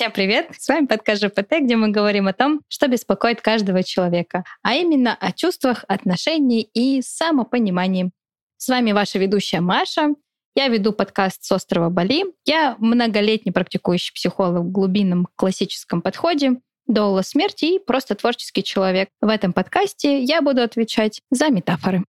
[0.00, 0.48] Всем привет!
[0.58, 5.14] С вами подкаст ЖПТ, где мы говорим о том, что беспокоит каждого человека, а именно
[5.14, 8.10] о чувствах, отношении и самопонимании.
[8.56, 10.14] С вами ваша ведущая Маша.
[10.54, 12.24] Я веду подкаст с острова Бали.
[12.46, 16.52] Я многолетний практикующий психолог в глубинном классическом подходе,
[16.86, 19.10] доула смерти и просто творческий человек.
[19.20, 22.06] В этом подкасте я буду отвечать за метафоры.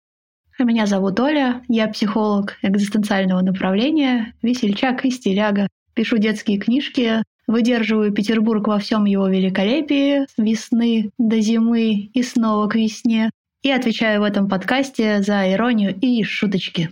[0.57, 5.67] Меня зовут Оля, я психолог экзистенциального направления, весельчак и стиляга.
[5.93, 7.21] Пишу детские книжки,
[7.52, 13.30] Выдерживаю Петербург во всем его великолепии, с весны до зимы и снова к весне.
[13.62, 16.89] И отвечаю в этом подкасте за иронию и шуточки.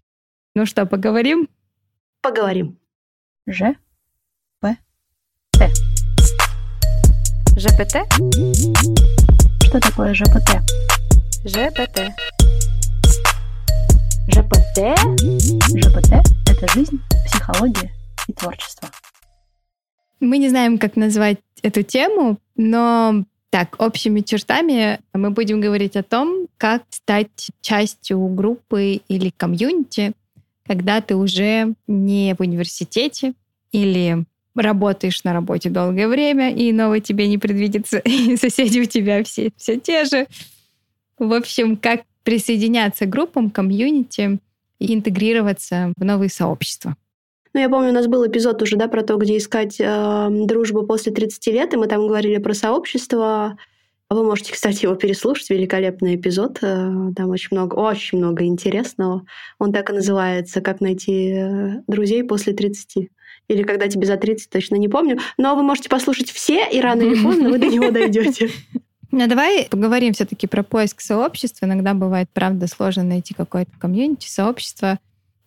[0.55, 1.47] Ну что, поговорим?
[2.21, 2.77] Поговорим.
[3.47, 3.73] Ж.
[4.59, 4.75] П.
[5.51, 5.69] Т.
[7.55, 7.95] ЖПТ?
[9.63, 10.59] Что такое ЖПТ?
[11.45, 12.11] ЖПТ.
[14.27, 14.99] ЖПТ?
[15.77, 16.11] ЖПТ—
[16.49, 17.93] это жизнь, психология
[18.27, 18.89] и творчество.
[20.19, 26.03] Мы не знаем, как назвать эту тему, но так, общими чертами мы будем говорить о
[26.03, 30.13] том, как стать частью группы или комьюнити,
[30.65, 33.33] когда ты уже не в университете
[33.71, 34.23] или
[34.55, 39.51] работаешь на работе долгое время, и новое тебе не предвидится, и соседи у тебя все,
[39.57, 40.27] все те же.
[41.17, 44.39] В общем, как присоединяться к группам, комьюнити
[44.77, 46.95] и интегрироваться в новые сообщества.
[47.53, 50.85] Ну, я помню, у нас был эпизод уже, да, про то, где искать э, дружбу
[50.85, 53.57] после 30 лет, и мы там говорили про сообщество.
[54.11, 55.49] Вы можете, кстати, его переслушать.
[55.49, 56.59] Великолепный эпизод.
[56.61, 59.25] Э, там очень много, очень много интересного.
[59.57, 63.07] Он так и называется «Как найти э, друзей после 30».
[63.47, 65.17] Или «Когда тебе за 30», точно не помню.
[65.37, 68.51] Но вы можете послушать все, и рано или поздно вы до него дойдете.
[69.11, 71.65] Ну, давай поговорим все-таки про поиск сообщества.
[71.65, 74.99] Иногда бывает, правда, сложно найти какое-то комьюнити, сообщество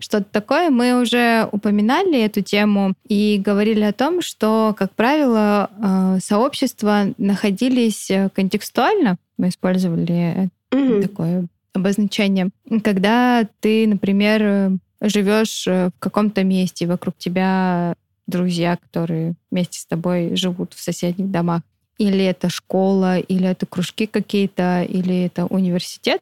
[0.02, 0.70] что-то такое.
[0.70, 8.10] Мы уже упоминали эту тему и говорили о том, что, как правило, э, сообщества находились
[8.10, 9.16] э, контекстуально.
[9.38, 11.02] Мы использовали mm-hmm.
[11.02, 12.50] такое обозначение.
[12.82, 17.94] Когда ты, например, живешь в каком-то месте, вокруг тебя
[18.26, 21.62] друзья, которые вместе с тобой живут в соседних домах,
[21.98, 26.20] или это школа, или это кружки какие-то, или это университет.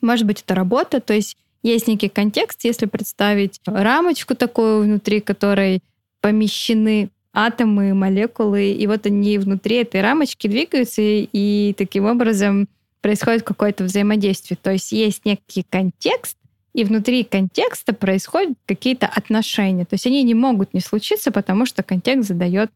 [0.00, 1.36] Может быть, это работа, то есть
[1.68, 5.82] есть некий контекст, если представить рамочку такую, внутри которой
[6.20, 12.68] помещены атомы, молекулы, и вот они внутри этой рамочки двигаются, и таким образом
[13.00, 14.56] происходит какое-то взаимодействие.
[14.60, 16.36] То есть есть некий контекст,
[16.74, 19.84] и внутри контекста происходят какие-то отношения.
[19.84, 22.70] То есть они не могут не случиться, потому что контекст задает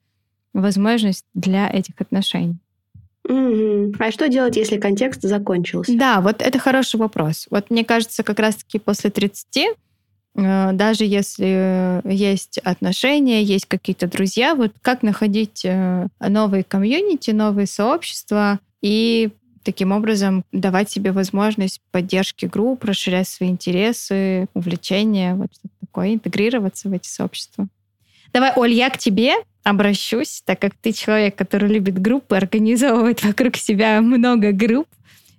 [0.52, 2.56] возможность для этих отношений.
[3.28, 3.94] Угу.
[3.98, 5.96] А что делать, если контекст закончился?
[5.96, 7.46] Да, вот это хороший вопрос.
[7.50, 9.46] Вот мне кажется, как раз-таки после 30
[10.34, 17.66] э, даже если есть отношения, есть какие-то друзья, вот как находить э, новые комьюнити, новые
[17.66, 19.28] сообщества и
[19.62, 26.88] таким образом давать себе возможность поддержки групп, расширять свои интересы, увлечения, вот что-то такое, интегрироваться
[26.88, 27.68] в эти сообщества.
[28.32, 29.34] Давай, Оль, я к тебе
[29.64, 34.88] обращусь, так как ты человек, который любит группы, организовывает вокруг себя много групп,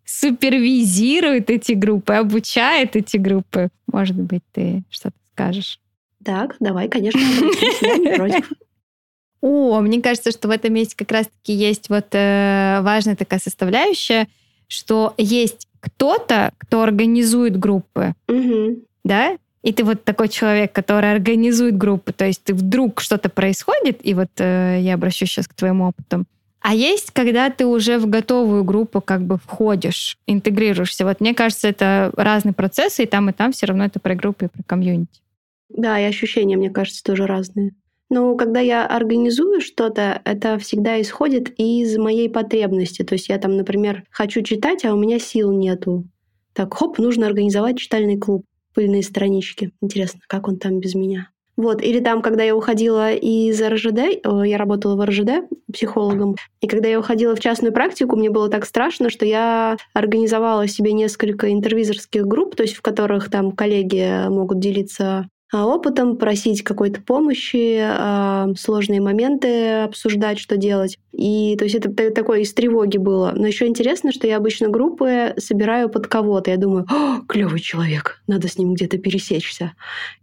[0.06, 3.69] супервизирует эти группы, обучает эти группы.
[3.91, 5.80] Может быть, ты что-то скажешь?
[6.24, 8.52] Так, давай, конечно, я не против.
[9.41, 14.28] О, мне кажется, что в этом месте как раз-таки есть вот э, важная такая составляющая,
[14.68, 18.84] что есть кто-то, кто организует группы, угу.
[19.06, 23.99] да, и ты вот такой человек, который организует группы, то есть ты вдруг что-то происходит,
[24.03, 26.25] и вот э, я обращусь сейчас к твоему опыту.
[26.61, 31.05] А есть, когда ты уже в готовую группу как бы входишь, интегрируешься.
[31.05, 34.45] Вот мне кажется, это разные процессы, и там, и там все равно это про группы
[34.45, 35.21] и про комьюнити.
[35.69, 37.71] Да, и ощущения, мне кажется, тоже разные.
[38.09, 43.03] Но когда я организую что-то, это всегда исходит из моей потребности.
[43.03, 46.05] То есть я там, например, хочу читать, а у меня сил нету.
[46.53, 48.43] Так, хоп, нужно организовать читальный клуб
[48.74, 49.72] пыльные странички.
[49.81, 51.30] Интересно, как он там без меня?
[51.59, 56.68] Вот, или там, когда я уходила из РЖД, э, я работала в РЖД психологом, и
[56.68, 61.51] когда я уходила в частную практику, мне было так страшно, что я организовала себе несколько
[61.51, 68.50] интервизорских групп, то есть в которых там коллеги могут делиться опытом, просить какой-то помощи, а,
[68.57, 71.00] сложные моменты обсуждать, что делать.
[71.12, 73.34] И то есть это такое из тревоги было.
[73.36, 76.51] Но еще интересно, что я обычно группы собираю под кого-то.
[76.51, 76.86] Я думаю,
[77.28, 79.74] клевый человек, надо с ним где-то пересечься.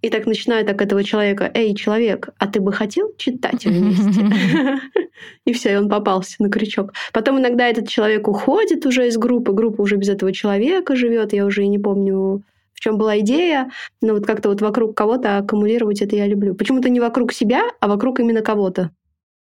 [0.01, 4.81] И так начинаю так этого человека, эй, человек, а ты бы хотел читать вместе?
[5.45, 6.93] И все, и он попался на крючок.
[7.13, 11.47] Потом иногда этот человек уходит уже из группы, группа уже без этого человека живет, я
[11.47, 12.43] уже и не помню,
[12.77, 13.71] в чем была идея,
[14.03, 16.55] но вот как-то вот вокруг кого-то аккумулировать это я люблю.
[16.55, 18.91] Почему-то не вокруг себя, а вокруг именно кого-то.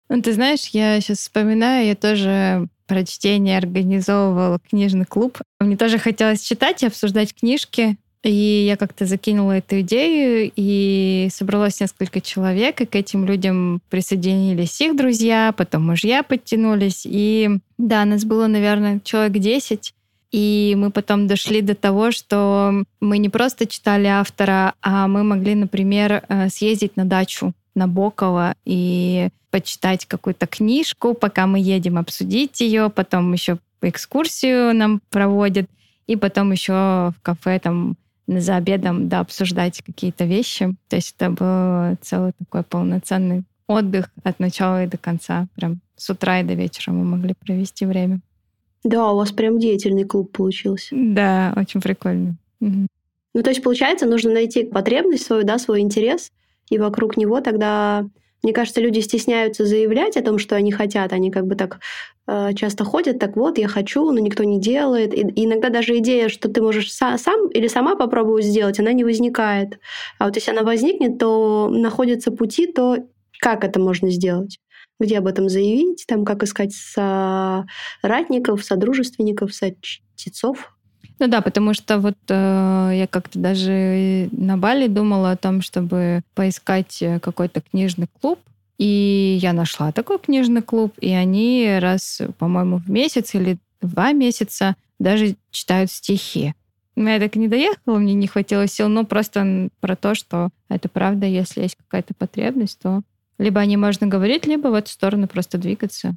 [0.10, 5.40] Ну, ты знаешь, я сейчас вспоминаю, я тоже про чтение организовывала книжный клуб.
[5.60, 7.98] Мне тоже хотелось читать и обсуждать книжки.
[8.24, 14.82] И я как-то закинула эту идею, и собралось несколько человек, и к этим людям присоединились
[14.82, 17.04] их друзья, потом мужья подтянулись.
[17.06, 19.94] И да, нас было, наверное, человек 10.
[20.32, 25.56] И мы потом дошли до того, что мы не просто читали автора, а мы могли,
[25.56, 32.60] например, э, съездить на дачу на Бокова и почитать какую-то книжку, пока мы едем обсудить
[32.62, 35.70] ее, потом еще экскурсию нам проводят,
[36.08, 37.96] и потом еще в кафе там
[38.28, 40.76] за обедом, да, обсуждать какие-то вещи.
[40.90, 45.48] То есть это был целый такой полноценный отдых от начала и до конца.
[45.56, 48.20] Прям с утра и до вечера мы могли провести время.
[48.86, 50.96] Да, у вас прям деятельный клуб получился.
[50.98, 52.38] Да, очень прикольно.
[52.62, 52.88] Угу.
[53.34, 56.32] Ну, то есть, получается, нужно найти потребность свою, да, свой интерес,
[56.70, 58.06] и вокруг него тогда
[58.46, 61.14] мне кажется, люди стесняются заявлять о том, что они хотят.
[61.14, 61.80] Они как бы так
[62.28, 65.16] э, часто ходят, так вот, я хочу, но никто не делает.
[65.16, 68.94] И, и иногда даже идея, что ты можешь са- сам или сама попробовать сделать, она
[68.94, 69.80] не возникает.
[70.20, 72.98] А вот если она возникнет, то находятся пути, то
[73.40, 74.60] как это можно сделать?
[75.00, 76.06] Где об этом заявить?
[76.08, 80.76] Там как искать соратников, содружественников, сочтецов?
[81.20, 86.24] Ну да, потому что вот э, я как-то даже на Бали думала о том, чтобы
[86.34, 88.40] поискать э, какой-то книжный клуб.
[88.78, 94.76] И я нашла такой книжный клуб, и они раз, по-моему, в месяц или два месяца
[95.00, 96.54] даже читают стихи.
[96.98, 100.90] Но я так не доехала, мне не хватило сил, но просто про то, что это
[100.90, 103.02] правда, если есть какая-то потребность, то
[103.38, 106.16] либо о ней можно говорить, либо в эту сторону просто двигаться.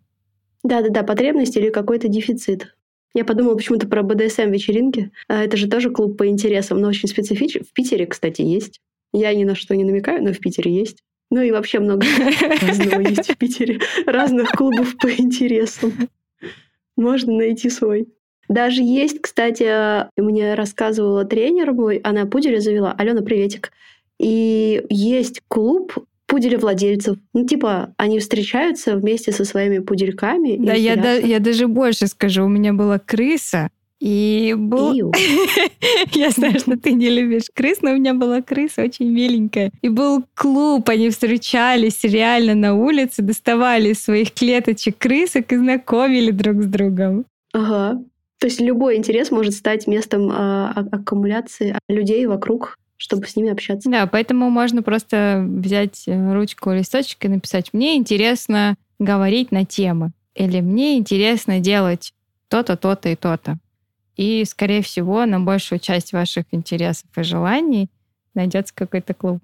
[0.62, 2.74] Да-да-да, потребность или какой-то дефицит.
[3.14, 5.10] Я подумала почему-то про БДСМ-вечеринки.
[5.28, 7.62] А, это же тоже клуб по интересам, но очень специфичный.
[7.62, 8.80] В Питере, кстати, есть.
[9.12, 11.02] Я ни на что не намекаю, но в Питере есть.
[11.30, 12.06] Ну и вообще много
[12.60, 13.80] разного есть в Питере.
[14.06, 15.92] Разных клубов по интересам.
[16.96, 18.08] Можно найти свой.
[18.48, 22.92] Даже есть, кстати, мне рассказывала тренер мой, она пуделя завела.
[22.92, 23.72] Алена, приветик.
[24.18, 25.92] И есть клуб
[26.28, 27.16] пуделевладельцев.
[27.32, 30.56] Ну, типа, они встречаются вместе со своими пудельками.
[30.58, 32.44] Да, я, да, я даже больше скажу.
[32.44, 33.70] У меня была крыса,
[34.00, 35.12] и был...
[36.12, 39.72] Я знаю, что ты не любишь крыс, но у меня была крыса очень миленькая.
[39.82, 46.30] И был клуб, они встречались реально на улице, доставали из своих клеточек крысок и знакомили
[46.30, 47.24] друг с другом.
[47.52, 48.00] Ага.
[48.38, 53.88] То есть любой интерес может стать местом э, аккумуляции людей вокруг чтобы с ними общаться.
[53.88, 60.10] Да, поэтому можно просто взять э, ручку, листочек и написать «Мне интересно говорить на темы»
[60.34, 62.12] или «Мне интересно делать
[62.48, 63.56] то-то, то-то и то-то».
[64.16, 67.88] И, скорее всего, на большую часть ваших интересов и желаний
[68.34, 69.38] найдется какой-то клуб.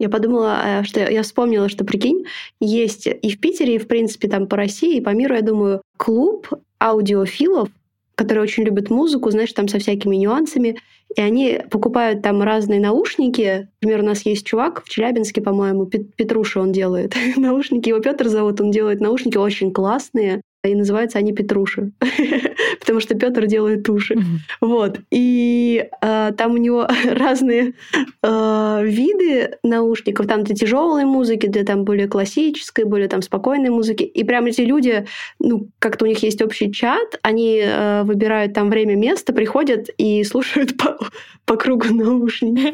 [0.00, 2.24] Я подумала, э, что я вспомнила, что, прикинь,
[2.60, 5.82] есть и в Питере, и, в принципе, там по России, и по миру, я думаю,
[5.96, 6.48] клуб
[6.80, 7.68] аудиофилов,
[8.16, 10.78] которые очень любят музыку, знаешь, там со всякими нюансами.
[11.16, 13.68] И они покупают там разные наушники.
[13.80, 17.88] Например, у нас есть чувак в Челябинске, по-моему, Петруша он делает наушники.
[17.88, 21.92] Его Петр зовут, он делает наушники очень классные и называются они Петруши,
[22.80, 24.16] потому что Петр делает туши.
[24.60, 25.00] Вот.
[25.10, 27.74] И э, там у него разные
[28.22, 30.26] э, виды наушников.
[30.26, 34.02] Там для тяжелой музыки, для там более классической, более там спокойной музыки.
[34.02, 35.06] И прям эти люди,
[35.38, 40.24] ну, как-то у них есть общий чат, они э, выбирают там время, место, приходят и
[40.24, 40.98] слушают по,
[41.44, 42.72] по кругу наушники.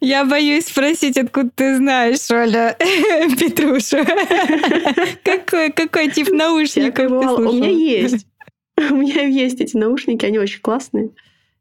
[0.00, 2.76] Я боюсь спросить, откуда ты знаешь, Оля,
[3.38, 4.04] Петруша.
[5.24, 8.26] Какой, какой тип наушников ты У меня есть.
[8.90, 11.10] У меня есть эти наушники, они очень классные.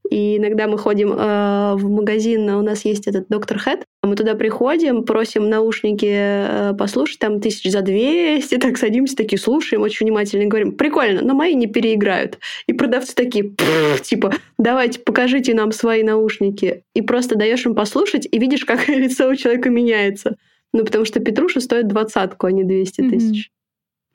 [0.10, 3.84] И иногда мы ходим э, в магазин, у нас есть этот доктор Хэт.
[4.04, 9.82] Мы туда приходим, просим наушники э, послушать, там тысяч за 200, так садимся, такие слушаем
[9.82, 12.40] очень внимательно и говорим, прикольно, но мои не переиграют.
[12.68, 13.54] И продавцы такие,
[14.02, 16.84] типа, давайте покажите нам свои наушники.
[16.94, 20.38] И просто даешь им послушать, и видишь, как лицо у человека меняется.
[20.74, 23.52] Ну, потому что Петруша стоит двадцатку, а не 200 тысяч.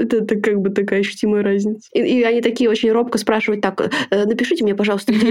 [0.02, 1.88] Это, это как бы такая ощутимая разница.
[1.92, 5.12] И, и они такие очень робко спрашивают, так, э, напишите мне, пожалуйста,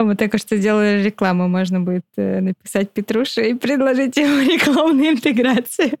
[0.00, 5.92] Мы только что сделали рекламу, можно будет э, написать Петруше и предложить ему рекламную интеграцию.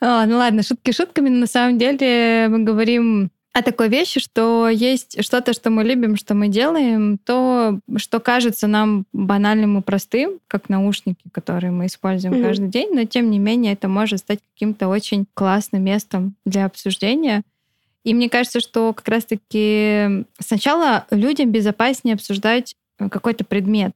[0.00, 4.68] О, ну ладно, шутки шутками, но на самом деле мы говорим о такой вещи, что
[4.68, 10.40] есть что-то, что мы любим, что мы делаем, то, что кажется нам банальным и простым,
[10.48, 12.42] как наушники, которые мы используем mm-hmm.
[12.42, 17.42] каждый день, но тем не менее это может стать каким-то очень классным местом для обсуждения.
[18.04, 23.92] И мне кажется, что как раз-таки сначала людям безопаснее обсуждать э, какой-то предмет.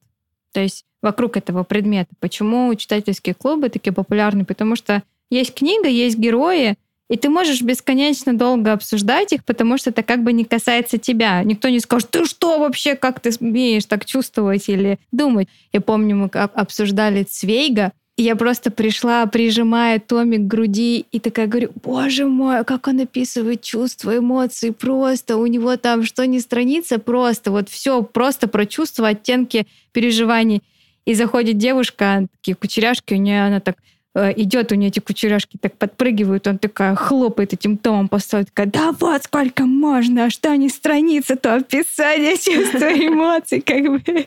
[0.53, 2.11] То есть вокруг этого предмета.
[2.21, 4.45] Почему читательские клубы такие популярны?
[4.45, 6.77] Потому что есть книга, есть герои,
[7.09, 11.43] и ты можешь бесконечно долго обсуждать их, потому что это как бы не касается тебя.
[11.43, 15.49] Никто не скажет, ты что вообще, как ты смеешь так чувствовать или думать.
[15.73, 21.47] Я помню, мы обсуждали Цвейга, и я просто пришла, прижимая Томи к груди, и такая
[21.47, 26.99] говорю, боже мой, как он описывает чувства, эмоции, просто у него там что ни страница,
[26.99, 30.63] просто вот все просто про чувства, оттенки переживаний.
[31.05, 33.77] И заходит девушка, такие кучеряшки, у нее она так
[34.17, 38.67] идет, у нее эти кучеряшки так подпрыгивают, он такая хлопает этим томом по столу, такая,
[38.67, 44.27] да вот сколько можно, а что не страница, то описание чувств и эмоций, как бы.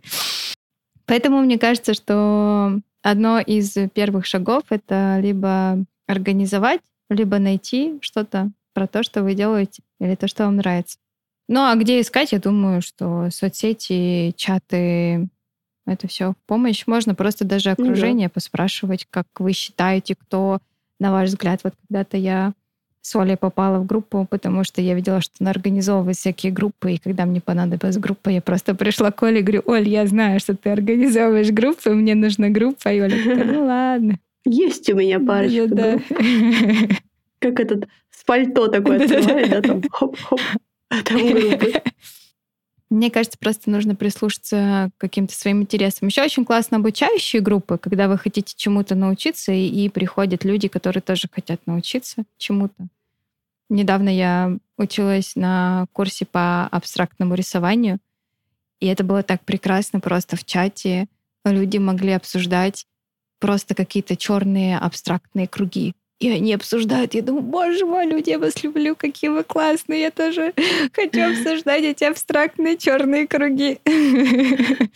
[1.06, 8.86] Поэтому мне кажется, что одно из первых шагов— это либо организовать, либо найти что-то про
[8.86, 10.98] то, что вы делаете, или то, что вам нравится.
[11.48, 15.28] Ну а где искать, я думаю, что соцсети, чаты,
[15.90, 16.84] это все в помощь.
[16.88, 18.34] Можно просто даже окружение ну, да.
[18.36, 20.60] поспрашивать, как вы считаете, кто,
[21.00, 22.54] на ваш взгляд, вот когда-то я
[23.02, 26.98] с Олей попала в группу, потому что я видела, что она организовывает всякие группы, и
[26.98, 30.56] когда мне понадобилась группа, я просто пришла к Оле и говорю, Оль, я знаю, что
[30.56, 32.90] ты организовываешь группы, мне нужна группа.
[32.90, 34.20] И Оля такая, ну ладно.
[34.46, 36.96] Есть у меня парочка да, да.
[37.40, 40.40] Как этот с пальто такое открывает, да, там хоп-хоп,
[40.90, 41.74] а там группы.
[42.90, 46.08] Мне кажется, просто нужно прислушаться к каким-то своим интересам.
[46.08, 51.02] Еще очень классно обучающие группы, когда вы хотите чему-то научиться, и, и приходят люди, которые
[51.02, 52.88] тоже хотят научиться чему-то.
[53.70, 58.00] Недавно я училась на курсе по абстрактному рисованию,
[58.80, 61.08] и это было так прекрасно просто в чате.
[61.46, 62.88] Люди могли обсуждать
[63.40, 67.14] просто какие-то черные абстрактные круги и они обсуждают.
[67.14, 70.02] Я думаю, боже мой, люди, я вас люблю, какие вы классные.
[70.02, 70.54] Я тоже
[70.94, 73.80] хочу обсуждать эти абстрактные черные круги.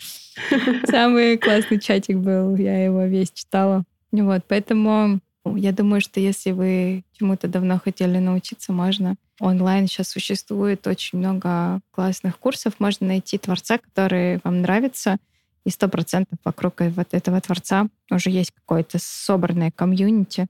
[0.86, 3.84] Самый классный чатик был, я его весь читала.
[4.12, 9.16] Вот, поэтому я думаю, что если вы чему-то давно хотели научиться, можно.
[9.40, 12.74] Онлайн сейчас существует очень много классных курсов.
[12.78, 15.16] Можно найти творца, который вам нравится,
[15.64, 20.46] и сто процентов вокруг вот этого творца уже есть какое-то собранное комьюнити,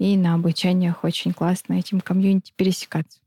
[0.00, 3.20] и на обучениях очень классно этим комьюнити пересекаться.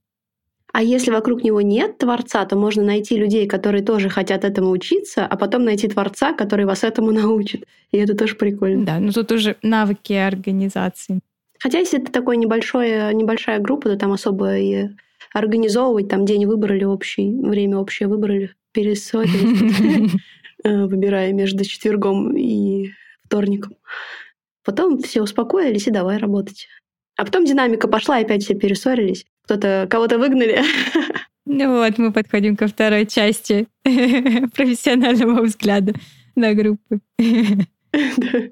[0.73, 5.23] А если вокруг него нет творца, то можно найти людей, которые тоже хотят этому учиться,
[5.23, 7.65] а потом найти творца, который вас этому научит.
[7.91, 8.85] И это тоже прикольно.
[8.85, 11.19] Да, но тут уже навыки организации.
[11.59, 14.89] Хотя если это такой небольшой, небольшая группа, то там особо и
[15.31, 20.11] организовывать, там день выбрали общий, время общее выбрали, пересотились,
[20.63, 22.93] э, выбирая между четвергом и
[23.25, 23.75] вторником.
[24.63, 26.67] Потом все успокоились и давай работать.
[27.15, 29.25] А потом динамика пошла, опять все перессорились.
[29.43, 30.61] Кто-то, кого-то выгнали.
[31.45, 35.93] Ну вот, мы подходим ко второй части профессионального взгляда
[36.35, 36.99] на группы.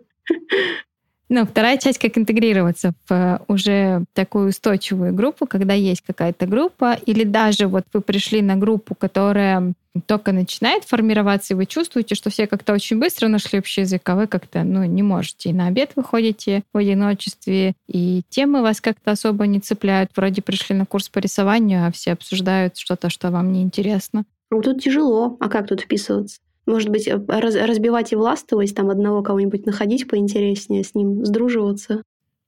[1.34, 6.98] Ну, вторая часть, как интегрироваться в э, уже такую устойчивую группу, когда есть какая-то группа,
[7.06, 9.72] или даже вот вы пришли на группу, которая
[10.08, 14.16] только начинает формироваться, и вы чувствуете, что все как-то очень быстро нашли общий язык, а
[14.16, 15.52] вы как-то ну, не можете.
[15.52, 20.12] И на обед выходите в одиночестве, и темы вас как-то особо не цепляют.
[20.18, 24.26] Вроде пришли на курс по рисованию, а все обсуждают что-то, что вам не интересно.
[24.50, 25.38] Ну, тут тяжело.
[25.40, 26.42] А как тут вписываться?
[26.66, 32.04] Может быть, э, раз, разбивать и властвовать, там одного кого-нибудь находить поинтереснее, с ним сдруживаться.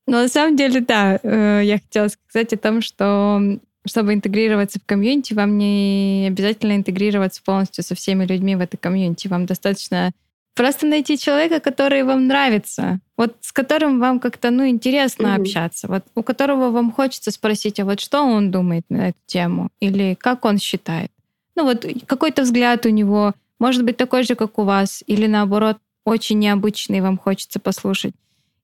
[0.06, 1.20] Ну, на самом деле, да.
[1.24, 3.42] Э, я хотела сказать о том, что
[3.86, 9.28] чтобы интегрироваться в комьюнити, вам не обязательно интегрироваться полностью со всеми людьми в этой комьюнити.
[9.28, 10.12] Вам достаточно
[10.56, 15.42] просто найти человека, который вам нравится, вот с которым вам как-то ну интересно mm-hmm.
[15.42, 19.70] общаться, вот у которого вам хочется спросить, а вот что он думает на эту тему
[19.80, 21.12] или как он считает.
[21.56, 25.78] Ну вот какой-то взгляд у него, может быть такой же, как у вас, или наоборот,
[26.04, 28.14] очень необычный, вам хочется послушать.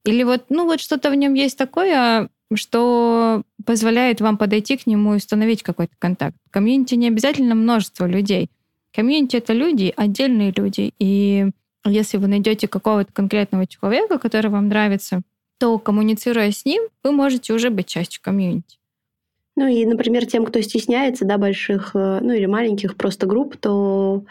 [0.04, 5.14] Или вот, ну вот что-то в нем есть такое, что позволяет вам подойти к нему
[5.14, 6.36] и установить какой-то контакт.
[6.52, 8.50] Комьюнити не обязательно множество людей.
[8.94, 10.94] Комьюнити— это люди, отдельные люди.
[11.00, 11.50] И
[11.86, 15.22] если вы найдете какого-то конкретного человека, который вам нравится,
[15.60, 18.80] то, коммуницируя с ним, вы можете уже быть частью комьюнити.
[19.56, 24.26] Ну и, например, тем, кто стесняется, да, больших, э, ну или маленьких просто групп, то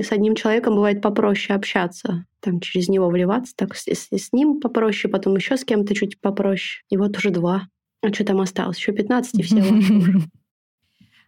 [0.00, 5.10] с одним человеком бывает попроще общаться, там через него вливаться, так с, с ним попроще,
[5.12, 6.82] потом еще с кем-то чуть попроще.
[6.88, 7.68] И вот уже два.
[8.02, 8.78] А что там осталось?
[8.78, 9.62] Еще 15 и все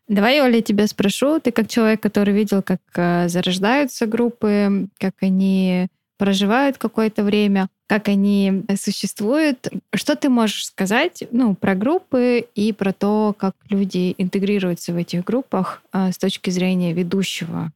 [0.09, 1.41] Давай, Оля, тебя спрошу.
[1.41, 8.09] Ты как человек, который видел, как э, зарождаются группы, как они проживают какое-то время, как
[8.09, 9.69] они существуют.
[9.95, 15.25] Что ты можешь сказать ну, про группы и про то, как люди интегрируются в этих
[15.25, 17.73] группах э, с точки зрения ведущего?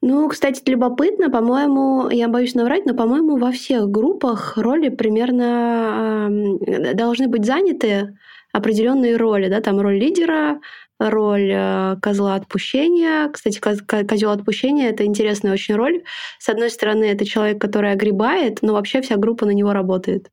[0.00, 6.94] Ну, кстати, любопытно, по-моему, я боюсь наврать, но, по-моему, во всех группах роли примерно э,
[6.94, 8.16] должны быть заняты
[8.52, 10.60] определенные роли, да, там роль лидера,
[11.00, 13.28] роль э, козла отпущения.
[13.30, 16.04] Кстати, козел отпущения это интересная очень роль.
[16.38, 20.30] С одной стороны, это человек, который огребает, но вообще вся группа на него работает.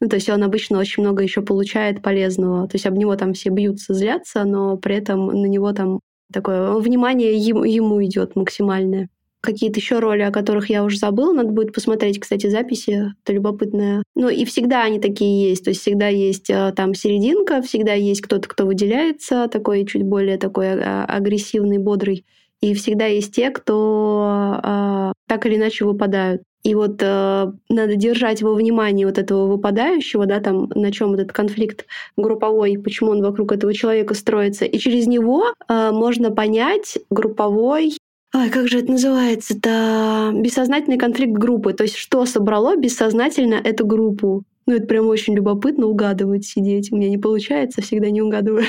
[0.00, 2.66] Ну, то есть он обычно очень много еще получает полезного.
[2.66, 6.00] То есть об него там все бьются, злятся, но при этом на него там
[6.32, 9.08] такое внимание ему, ему идет максимальное.
[9.40, 14.04] Какие-то еще роли, о которых я уже забыла, надо будет посмотреть, кстати, записи, это любопытное.
[14.14, 18.20] Ну и всегда они такие есть, то есть всегда есть э, там серединка, всегда есть
[18.20, 22.24] кто-то, кто выделяется, такой чуть более такой а, агрессивный, бодрый.
[22.60, 26.42] И всегда есть те, кто э, так или иначе выпадают.
[26.62, 31.32] И вот э, надо держать во внимании вот этого выпадающего, да, там, на чем этот
[31.32, 34.64] конфликт групповой, почему он вокруг этого человека строится.
[34.64, 37.96] И через него э, можно понять групповой
[38.34, 39.54] Ой, как же это называется?
[39.54, 41.74] Это бессознательный конфликт группы.
[41.74, 44.44] То есть что собрало бессознательно эту группу?
[44.64, 46.90] Ну, это прям очень любопытно угадывать, сидеть.
[46.92, 48.64] У меня не получается, всегда не угадываю.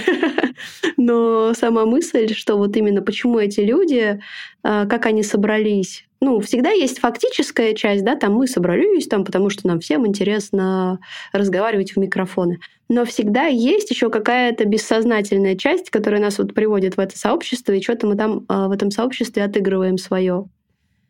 [0.97, 4.19] Но сама мысль, что вот именно почему эти люди,
[4.63, 9.49] а, как они собрались, ну, всегда есть фактическая часть, да, там мы собрались, там, потому
[9.49, 10.99] что нам всем интересно
[11.33, 12.59] разговаривать в микрофоны.
[12.87, 17.81] Но всегда есть еще какая-то бессознательная часть, которая нас вот приводит в это сообщество, и
[17.81, 20.45] что-то мы там э, в этом сообществе отыгрываем свое.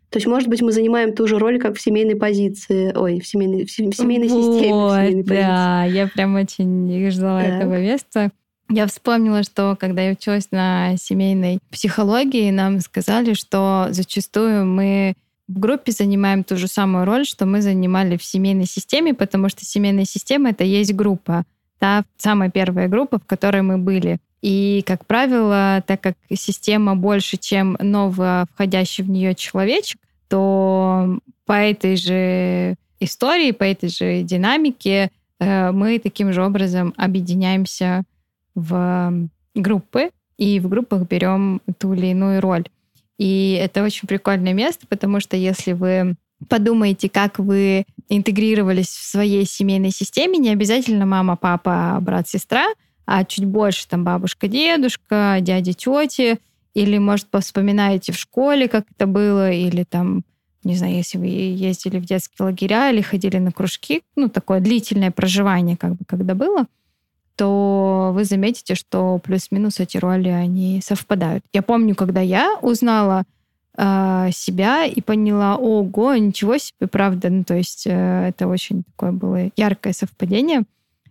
[0.09, 3.27] То есть, может быть, мы занимаем ту же роль, как в семейной позиции, ой, в
[3.27, 4.87] семейной, в семейной вот, системе.
[4.87, 5.97] В семейной да, позиции.
[5.97, 7.53] я прям очень ждала так.
[7.53, 8.31] этого места.
[8.75, 15.13] Я вспомнила, что когда я училась на семейной психологии, нам сказали, что зачастую мы
[15.47, 19.63] в группе занимаем ту же самую роль, что мы занимали в семейной системе, потому что
[19.63, 21.43] семейная система— это есть группа.
[21.77, 24.17] Та самая первая группа, в которой мы были.
[24.41, 31.53] И, как правило, так как система больше, чем новый входящий в нее человечек, то по
[31.53, 38.03] этой же истории, по этой же динамике э, мы таким же образом объединяемся
[38.55, 42.65] в группы, и в группах берем ту или иную роль.
[43.17, 46.15] И это очень прикольное место, потому что если вы
[46.49, 52.65] подумаете, как вы интегрировались в своей семейной системе, не обязательно мама, папа, брат, сестра,
[53.05, 56.39] а чуть больше там бабушка, дедушка, дядя, тети,
[56.73, 60.23] или, может, вспоминаете в школе, как это было, или там,
[60.63, 65.11] не знаю, если вы ездили в детские лагеря или ходили на кружки, ну, такое длительное
[65.11, 66.65] проживание, как бы, когда было–
[67.35, 71.43] то вы заметите, что плюс-минус эти роли, они совпадают.
[71.53, 73.23] Я помню, когда я узнала
[73.77, 79.11] э, себя и поняла, ого, ничего себе, правда, ну, то есть э, это очень такое
[79.11, 80.63] было яркое совпадение.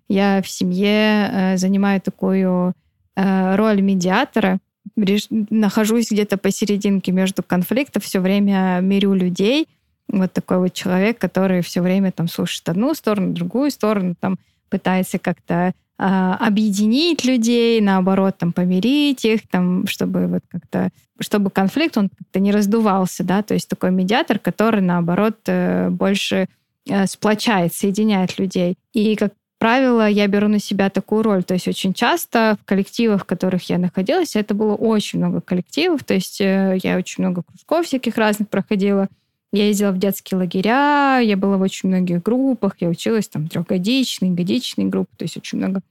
[0.08, 2.74] Я в семье э, занимаю такую
[3.16, 4.58] э, роль медиатора,
[4.94, 9.68] нахожусь где-то посерединке между конфликтов, все время мирю людей.
[10.08, 15.18] Вот такой вот человек, который все время там слушает одну сторону, другую сторону, там пытается
[15.18, 22.40] как-то объединить людей, наоборот, там, помирить их, там, чтобы вот как-то, чтобы конфликт, он как-то
[22.40, 26.48] не раздувался, да, то есть такой медиатор, который, наоборот, э, больше
[26.88, 28.76] э, сплочает, соединяет людей.
[28.92, 31.44] И, как правило, я беру на себя такую роль.
[31.44, 36.02] То есть очень часто в коллективах, в которых я находилась, это было очень много коллективов,
[36.02, 39.08] то есть э, я очень много кружков всяких разных проходила,
[39.52, 44.32] я ездила в детские лагеря, я была в очень многих группах, я училась там трехгодичные,
[44.32, 45.82] годичные группы, то есть очень много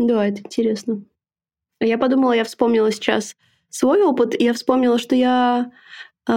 [0.00, 1.02] да, это интересно.
[1.78, 3.36] Я подумала, я вспомнила сейчас
[3.68, 5.70] свой опыт, и я вспомнила, что я
[6.26, 6.32] э,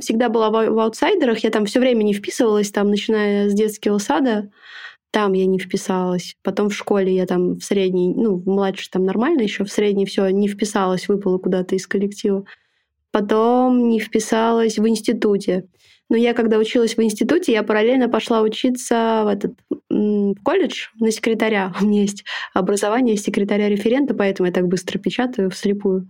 [0.00, 3.98] всегда была в, в аутсайдерах, я там все время не вписывалась, там, начиная с детского
[3.98, 4.50] сада,
[5.10, 6.36] там я не вписалась.
[6.42, 10.06] Потом в школе я там в средней, ну, в младшей там нормально еще, в средней
[10.06, 12.46] все не вписалась, выпала куда-то из коллектива.
[13.12, 15.66] Потом не вписалась в институте.
[16.08, 19.54] Но я, когда училась в институте, я параллельно пошла учиться в этот
[19.88, 21.72] в колледж на секретаря.
[21.80, 26.08] У меня есть образование секретаря-референта, поэтому я так быстро печатаю вслепую.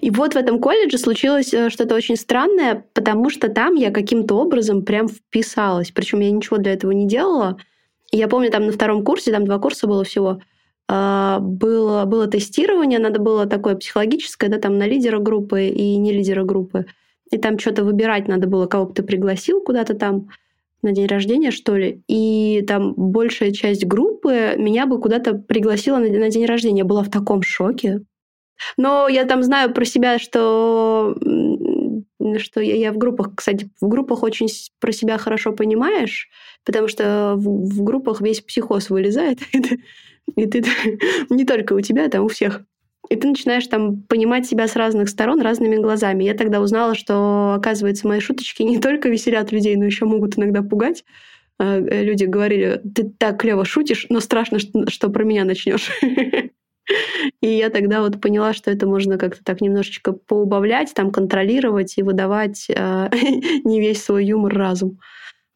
[0.00, 4.36] И вот в этом колледже случилось э, что-то очень странное, потому что там я каким-то
[4.36, 5.90] образом прям вписалась.
[5.90, 7.58] Причем я ничего для этого не делала.
[8.12, 10.40] Я помню, там на втором курсе, там два курса было всего,
[10.88, 16.44] было, было тестирование, надо было такое психологическое, да, там на лидера группы и не лидера
[16.44, 16.86] группы
[17.30, 20.28] и там что-то выбирать надо было, кого бы ты пригласил куда-то там
[20.82, 26.08] на день рождения, что ли, и там большая часть группы меня бы куда-то пригласила на,
[26.08, 26.80] на день рождения.
[26.80, 28.02] Я была в таком шоке.
[28.76, 31.14] Но я там знаю про себя, что
[32.38, 34.48] что я, я в группах, кстати, в группах очень
[34.80, 36.28] про себя хорошо понимаешь,
[36.64, 39.38] потому что в, в группах весь психоз вылезает,
[40.34, 40.64] и ты,
[41.30, 42.62] не только у тебя, там у всех.
[43.08, 46.24] И ты начинаешь там понимать себя с разных сторон, разными глазами.
[46.24, 50.62] Я тогда узнала, что, оказывается, мои шуточки не только веселят людей, но еще могут иногда
[50.62, 51.04] пугать.
[51.58, 55.90] А, э, люди говорили, ты так клево шутишь, но страшно, что, что про меня начнешь.
[57.40, 62.02] И я тогда вот поняла, что это можно как-то так немножечко поубавлять, там контролировать и
[62.02, 63.10] выдавать э,
[63.64, 64.98] не весь свой юмор разум.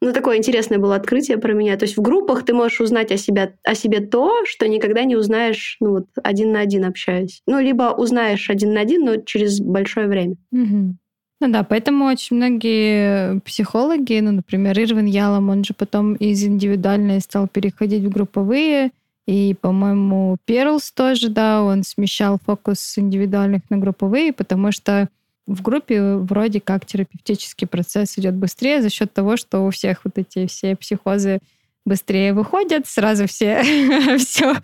[0.01, 1.77] Ну, такое интересное было открытие про меня.
[1.77, 5.15] То есть в группах ты можешь узнать о, себя, о себе то, что никогда не
[5.15, 7.41] узнаешь, ну, вот один на один общаясь.
[7.45, 10.35] Ну, либо узнаешь один на один, но через большое время.
[10.51, 10.95] Угу.
[11.41, 17.19] Ну да, поэтому очень многие психологи, ну, например, Ирвин Ялом, он же потом из индивидуальной
[17.19, 18.91] стал переходить в групповые,
[19.27, 25.09] и, по-моему, Перлс тоже, да, он смещал фокус индивидуальных на групповые, потому что
[25.47, 30.17] в группе вроде как терапевтический процесс идет быстрее за счет того, что у всех вот
[30.17, 31.39] эти все психозы
[31.85, 33.63] быстрее выходят, сразу все
[34.17, 34.55] все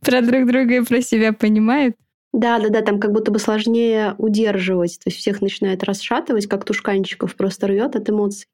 [0.00, 1.96] про друг друга и про себя понимают.
[2.32, 6.64] Да, да, да, там как будто бы сложнее удерживать, то есть всех начинает расшатывать, как
[6.64, 8.48] тушканчиков, просто рвет от эмоций.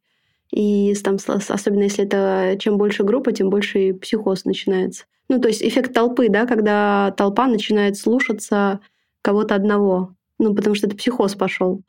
[0.53, 1.17] И там,
[1.49, 5.05] особенно если это чем больше группа, тем больше и психоз начинается.
[5.29, 8.81] Ну, то есть эффект толпы, да, когда толпа начинает слушаться
[9.23, 10.15] кого-то одного.
[10.41, 11.83] Ну, потому что это психоз пошел.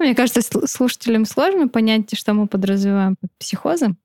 [0.00, 3.96] Мне кажется, слушателям сложно понять, что мы подразумеваем под психозом.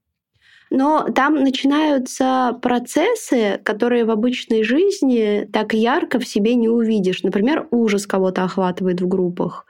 [0.70, 7.24] Но там начинаются процессы, которые в обычной жизни так ярко в себе не увидишь.
[7.24, 9.66] Например, ужас кого-то охватывает в группах.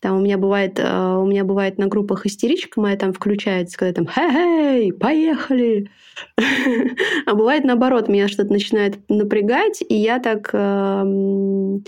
[0.00, 3.92] Там у меня бывает, э, у меня бывает на группах истеричка моя там включается, когда
[3.92, 5.90] там «Хей, поехали!»
[7.26, 11.82] А бывает наоборот, меня что-то начинает напрягать, и я так эм,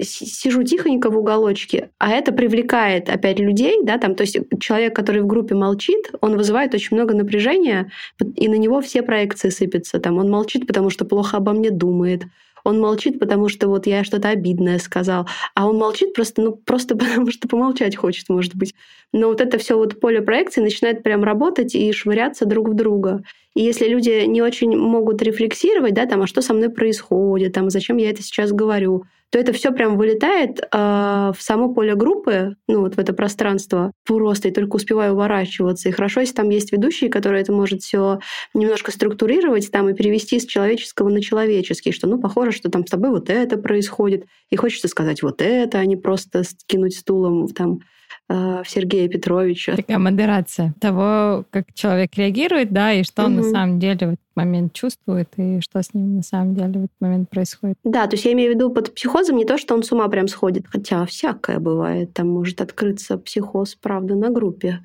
[0.00, 5.22] сижу тихонько в уголочке, а это привлекает опять людей, да, там, то есть человек, который
[5.22, 7.90] в группе молчит, он вызывает очень много напряжения,
[8.36, 9.98] и на него все проекции сыпятся.
[10.00, 12.24] Там он молчит, потому что плохо обо мне думает,
[12.64, 16.96] он молчит, потому что вот я что-то обидное сказал, а он молчит просто, ну, просто
[16.96, 18.74] потому что помолчать хочет, может быть.
[19.12, 23.22] Но вот это все вот поле проекции начинает прям работать и швыряться друг в друга.
[23.54, 27.68] И если люди не очень могут рефлексировать, да, там, а что со мной происходит, там,
[27.68, 32.54] зачем я это сейчас говорю, то это все прям вылетает э, в само поле группы,
[32.68, 35.88] ну вот в это пространство просто, и только успеваю уворачиваться.
[35.88, 38.18] И хорошо, если там есть ведущий, который это может все
[38.52, 42.90] немножко структурировать там и перевести с человеческого на человеческий, что ну похоже, что там с
[42.90, 47.78] тобой вот это происходит, и хочется сказать вот это, а не просто скинуть стулом там
[48.28, 49.76] в Сергея Петровича.
[49.76, 53.30] Такая модерация того, как человек реагирует, да, и что угу.
[53.30, 56.68] он на самом деле в этот момент чувствует, и что с ним на самом деле
[56.80, 57.76] в этот момент происходит.
[57.84, 60.08] Да, то есть я имею в виду под психозом не то, что он с ума
[60.08, 62.14] прям сходит, хотя всякое бывает.
[62.14, 64.80] Там может открыться психоз, правда, на группе.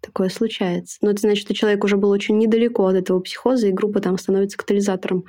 [0.00, 0.98] Такое случается.
[1.02, 4.18] Но это значит, что человек уже был очень недалеко от этого психоза, и группа там
[4.18, 5.24] становится катализатором.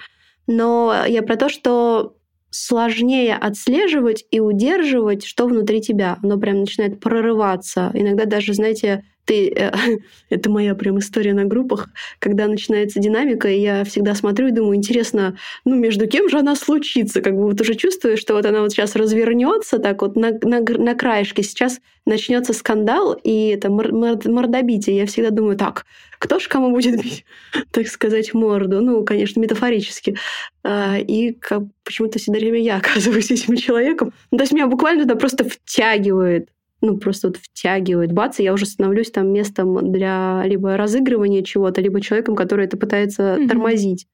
[0.47, 2.15] Но я про то, что
[2.51, 6.17] сложнее отслеживать и удерживать, что внутри тебя.
[6.21, 7.91] Оно прям начинает прорываться.
[7.93, 9.49] Иногда даже, знаете, ты...
[9.55, 9.71] Э,
[10.29, 11.87] это моя прям история на группах,
[12.19, 16.55] когда начинается динамика, и я всегда смотрю и думаю, интересно, ну, между кем же она
[16.55, 17.21] случится?
[17.21, 20.59] Как бы вот уже чувствую, что вот она вот сейчас развернется так вот на, на,
[20.59, 21.43] на краешке.
[21.43, 24.97] Сейчас начнется скандал и это мордобитие.
[24.97, 25.85] Я всегда думаю, так,
[26.19, 27.23] кто ж кому будет бить,
[27.71, 28.81] так сказать, морду?
[28.81, 30.17] Ну, конечно, метафорически.
[30.63, 31.37] А, и
[31.85, 34.13] почему-то все время я оказываюсь этим человеком.
[34.29, 36.49] Ну, то есть меня буквально туда просто втягивает
[36.81, 41.79] ну, просто вот втягивает, бац, и я уже становлюсь там местом для либо разыгрывания чего-то,
[41.79, 43.47] либо человеком, который это пытается mm-hmm.
[43.47, 44.07] тормозить.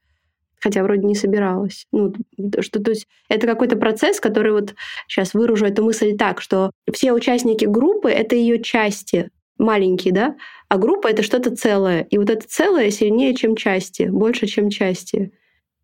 [0.60, 1.86] Хотя вроде не собиралась.
[1.92, 2.14] Ну,
[2.60, 4.76] что, то есть это какой-то процесс, который вот
[5.08, 10.36] сейчас выражу эту мысль так, что все участники группы— это ее части, маленькие, да,
[10.68, 12.02] а группа— это что-то целое.
[12.10, 15.32] И вот это целое сильнее, чем части, больше, чем части.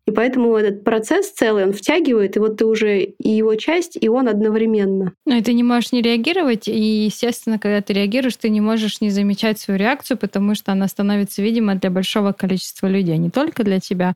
[0.06, 4.08] И поэтому этот процесс целый, он втягивает, и вот ты уже и его часть, и
[4.08, 5.14] он одновременно.
[5.24, 9.00] Ну, и ты не можешь не реагировать, и, естественно, когда ты реагируешь, ты не можешь
[9.00, 13.64] не замечать свою реакцию, потому что она становится видима для большого количества людей, не только
[13.64, 14.14] для тебя.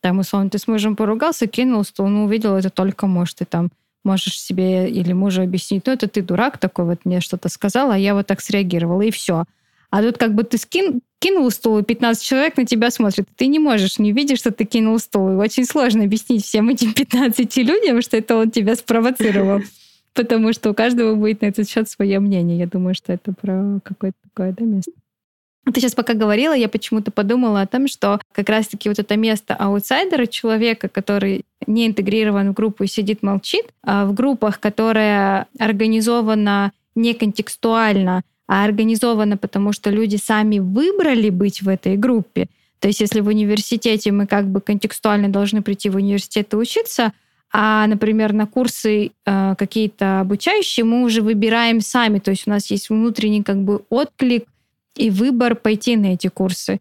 [0.00, 3.70] Там, условно, ты с мужем поругался, кинул стул, ну, увидел это только муж, ты там
[4.04, 7.98] можешь себе или мужу объяснить, ну, это ты дурак такой, вот мне что-то сказал, а
[7.98, 9.44] я вот так среагировала, и все.
[9.90, 13.26] А тут как бы ты скин, кинул стул, и 15 человек на тебя смотрят.
[13.36, 15.32] Ты не можешь не видеть, что ты кинул стул.
[15.32, 19.62] И очень сложно объяснить всем этим 15 людям, что это он тебя спровоцировал.
[20.14, 22.58] Потому что у каждого будет на этот счет свое мнение.
[22.58, 24.92] Я думаю, что это про какое-то такое да, место.
[25.72, 29.54] Ты сейчас пока говорила, я почему-то подумала о том, что как раз-таки вот это место
[29.54, 36.72] аутсайдера, человека, который не интегрирован в группу и сидит, молчит, а в группах, которая организована
[36.94, 42.48] неконтекстуально, а организовано, потому что люди сами выбрали быть в этой группе.
[42.78, 47.12] То есть если в университете мы как бы контекстуально должны прийти в университет и учиться,
[47.52, 52.18] А, например, на курсы э, какие-то обучающие мы уже выбираем сами.
[52.18, 54.44] То есть у нас есть внутренний как бы отклик
[54.96, 56.80] и выбор пойти на эти курсы.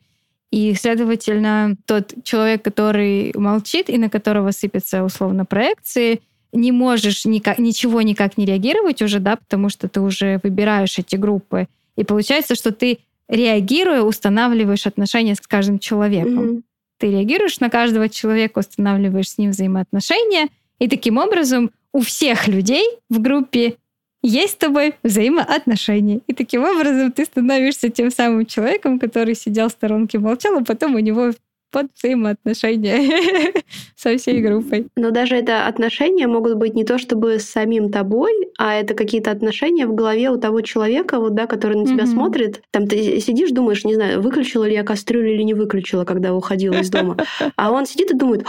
[0.52, 6.20] И, следовательно, тот человек, который молчит и на которого сыпятся условно проекции,
[6.56, 11.16] не можешь никак, ничего никак не реагировать уже, да, потому что ты уже выбираешь эти
[11.16, 11.68] группы.
[11.96, 16.40] И получается, что ты, реагируя, устанавливаешь отношения с каждым человеком.
[16.40, 16.64] Mm-hmm.
[16.98, 20.48] Ты реагируешь на каждого человека, устанавливаешь с ним взаимоотношения,
[20.80, 23.76] и таким образом у всех людей в группе
[24.22, 26.22] есть с тобой взаимоотношения.
[26.28, 30.96] И таким образом ты становишься тем самым человеком, который сидел в сторонке, молчал, а потом
[30.96, 31.32] у него
[31.72, 33.54] под взаимоотношения
[33.96, 34.88] со всей группой.
[34.96, 39.32] Но даже это отношения могут быть не то чтобы с самим тобой, а это какие-то
[39.32, 42.08] отношения в голове у того человека, вот, да, который на тебя mm-hmm.
[42.08, 42.62] смотрит.
[42.72, 46.76] Там ты сидишь, думаешь, не знаю, выключила ли я кастрюлю или не выключила, когда уходила
[46.76, 47.18] из дома.
[47.56, 48.46] А он сидит и думает,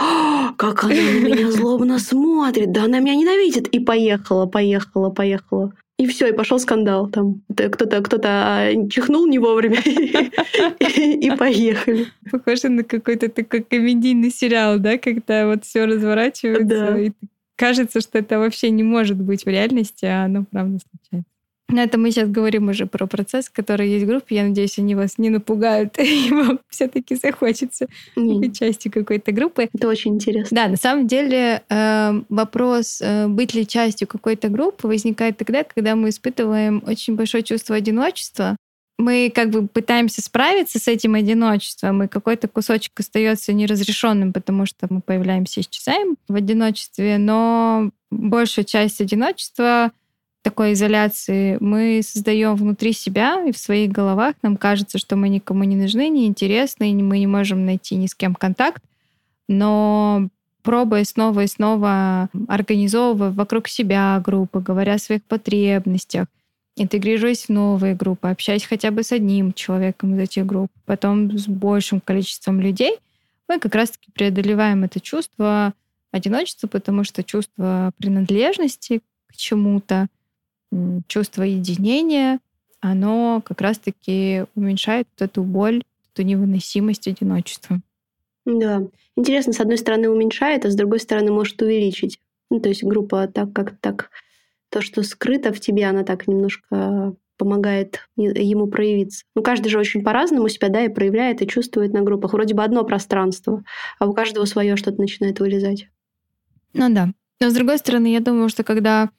[0.57, 3.67] как она на меня злобно смотрит, да она меня ненавидит.
[3.67, 5.73] И поехала, поехала, поехала.
[5.97, 7.09] И все, и пошел скандал.
[7.09, 9.79] Там кто-то кто-то а, чихнул не вовремя
[10.79, 12.07] и поехали.
[12.29, 17.11] Похоже на какой-то такой комедийный сериал, да, когда вот все разворачивается, и
[17.55, 21.36] кажется, что это вообще не может быть в реальности, а оно правда случается.
[21.69, 24.37] Но это мы сейчас говорим уже про процесс, который есть в группе.
[24.37, 29.69] Я надеюсь, они вас не напугают, и вам все-таки захочется быть частью какой-то группы.
[29.73, 30.55] Это очень интересно.
[30.55, 35.95] Да, на самом деле э, вопрос, э, быть ли частью какой-то группы, возникает тогда, когда
[35.95, 38.55] мы испытываем очень большое чувство одиночества.
[38.97, 44.87] Мы как бы пытаемся справиться с этим одиночеством, и какой-то кусочек остается неразрешенным, потому что
[44.89, 49.91] мы появляемся и исчезаем в одиночестве, но большая часть одиночества
[50.41, 54.35] такой изоляции мы создаем внутри себя и в своих головах.
[54.41, 58.15] Нам кажется, что мы никому не нужны, не интересны, мы не можем найти ни с
[58.15, 58.81] кем контакт.
[59.47, 60.29] Но
[60.63, 66.27] пробуя снова и снова организовывая вокруг себя группы, говоря о своих потребностях,
[66.75, 71.47] интегрируясь в новые группы, общаясь хотя бы с одним человеком из этих групп, потом с
[71.47, 72.97] большим количеством людей,
[73.47, 75.73] мы как раз-таки преодолеваем это чувство
[76.11, 80.07] одиночества, потому что чувство принадлежности к чему-то,
[81.07, 82.39] чувство единения,
[82.79, 87.79] оно как раз-таки уменьшает вот эту боль, эту невыносимость одиночества.
[88.45, 88.87] Да.
[89.15, 92.19] Интересно, с одной стороны уменьшает, а с другой стороны может увеличить.
[92.49, 94.09] Ну, то есть группа так как так
[94.69, 99.25] то, что скрыто в тебе, она так немножко помогает ему проявиться.
[99.35, 102.33] Ну, каждый же очень по-разному себя, да, и проявляет, и чувствует на группах.
[102.33, 103.63] Вроде бы одно пространство,
[103.99, 105.87] а у каждого свое что-то начинает вылезать.
[106.73, 107.11] Ну да.
[107.39, 109.09] Но с другой стороны, я думаю, что когда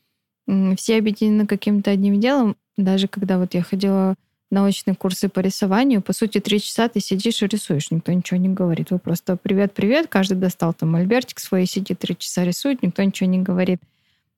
[0.76, 2.56] все объединены каким-то одним делом.
[2.76, 4.14] Даже когда вот я ходила
[4.50, 8.40] на очные курсы по рисованию, по сути, три часа ты сидишь и рисуешь, никто ничего
[8.40, 8.90] не говорит.
[8.90, 13.40] Вы просто привет-привет, каждый достал там альбертик свой, сидит три часа рисует, никто ничего не
[13.40, 13.80] говорит.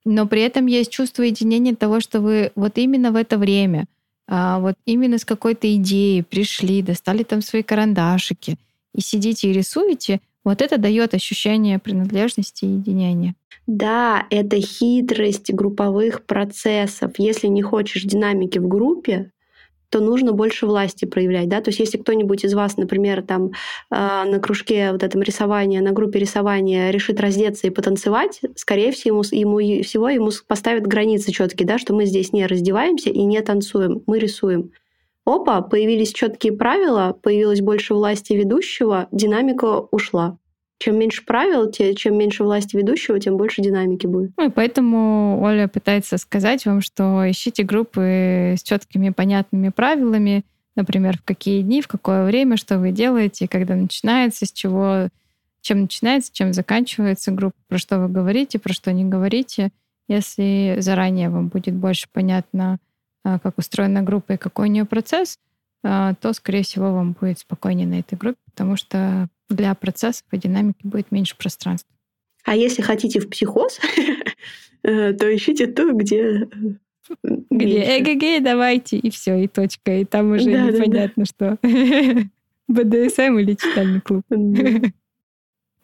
[0.04, 3.84] Но при этом есть чувство единения того, что вы вот именно в это время,
[4.26, 8.56] а, вот именно с какой-то идеей пришли, достали там свои карандашики
[8.94, 13.34] и сидите и рисуете, вот это дает ощущение принадлежности и единения.
[13.66, 17.12] Да, это хитрость групповых процессов.
[17.18, 19.30] Если не хочешь динамики в группе,
[19.90, 23.50] то нужно больше власти проявлять, да, то есть если кто-нибудь из вас, например, там э,
[23.90, 29.58] на кружке вот этом рисования, на группе рисования решит раздеться и потанцевать, скорее всего, ему,
[29.58, 34.02] ему всего ему поставят границы четкие, да, что мы здесь не раздеваемся и не танцуем,
[34.06, 34.70] мы рисуем.
[35.30, 40.38] Опа, появились четкие правила, появилось больше власти ведущего, динамика ушла.
[40.78, 44.32] Чем меньше правил, чем меньше власти ведущего, тем больше динамики будет.
[44.36, 51.18] Ну и поэтому Оля пытается сказать вам, что ищите группы с четкими, понятными правилами, например,
[51.18, 55.08] в какие дни, в какое время, что вы делаете, когда начинается, с чего,
[55.60, 59.70] чем начинается, чем заканчивается группа, про что вы говорите, про что не говорите.
[60.08, 62.78] Если заранее вам будет больше понятно,
[63.24, 65.38] как устроена группа и какой у нее процесс,
[65.82, 70.38] а, то, скорее всего, вам будет спокойнее на этой группе, потому что для процессов и
[70.38, 71.94] динамики будет меньше пространства.
[72.44, 73.78] А если хотите в психоз,
[74.82, 76.48] э, то ищите то, где
[77.24, 79.98] где эгг, давайте, и все, и точка.
[79.98, 81.56] И там уже да, непонятно, да.
[81.56, 81.58] что
[82.68, 84.22] БДСМ или читальный клуб.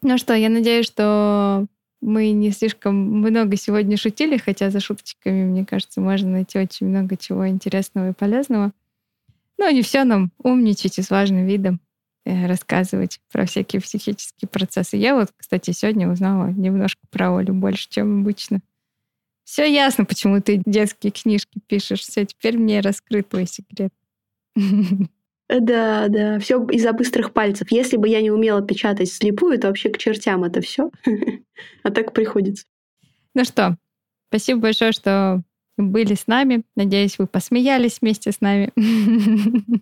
[0.03, 1.65] Ну что, я надеюсь, что
[2.01, 7.17] мы не слишком много сегодня шутили, хотя за шуточками, мне кажется, можно найти очень много
[7.17, 8.71] чего интересного и полезного.
[9.57, 11.79] Но не все нам умничать и с важным видом.
[12.27, 14.97] Э, рассказывать про всякие психические процессы.
[14.97, 18.59] Я вот, кстати, сегодня узнала немножко про Олю больше, чем обычно.
[19.45, 22.01] Все ясно, почему ты детские книжки пишешь.
[22.01, 23.93] Все, теперь мне раскрыт твой секрет.
[25.49, 27.71] Да, да, все из-за быстрых пальцев.
[27.71, 30.91] Если бы я не умела печатать слепую, то вообще к чертям это все.
[31.83, 32.65] А так приходится.
[33.33, 33.77] Ну что,
[34.29, 35.41] спасибо большое, что
[35.77, 36.63] были с нами.
[36.75, 38.71] Надеюсь, вы посмеялись вместе с нами.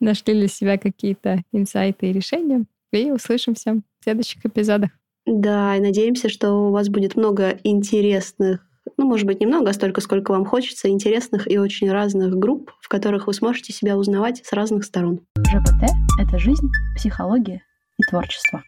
[0.00, 2.64] Нашли для себя какие-то инсайты и решения.
[2.92, 4.90] И услышимся в следующих эпизодах.
[5.26, 10.00] Да, и надеемся, что у вас будет много интересных, ну, может быть, немного, а столько,
[10.00, 14.52] сколько вам хочется, интересных и очень разных групп, в которых вы сможете себя узнавать с
[14.52, 15.20] разных сторон.
[15.38, 17.62] ЖПТ— это жизнь, психология
[17.98, 18.62] и творчество.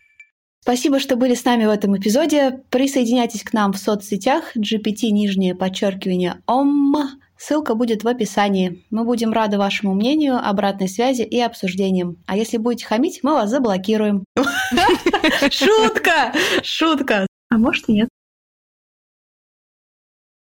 [0.66, 2.60] Спасибо, что были с нами в этом эпизоде.
[2.70, 6.96] Присоединяйтесь к нам в соцсетях GPT нижнее подчеркивание ОМ.
[7.38, 8.84] Ссылка будет в описании.
[8.90, 12.16] Мы будем рады вашему мнению, обратной связи и обсуждениям.
[12.26, 14.24] А если будете хамить, мы вас заблокируем.
[15.50, 16.32] Шутка!
[16.64, 17.28] Шутка!
[17.48, 18.08] А может и нет.